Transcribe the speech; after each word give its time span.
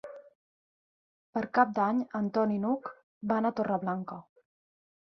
Per 1.39 1.43
Cap 1.59 1.75
d'Any 1.81 2.01
en 2.21 2.33
Ton 2.39 2.57
i 2.57 2.61
n'Hug 2.65 2.91
van 3.35 3.51
a 3.53 3.57
Torreblanca. 3.63 4.21